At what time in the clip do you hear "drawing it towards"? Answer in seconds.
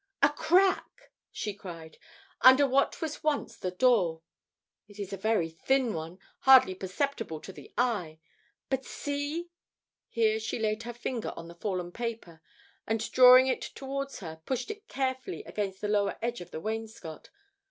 13.11-14.21